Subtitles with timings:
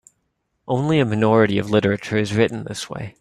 [0.67, 3.09] Only a minority of literature is written this way.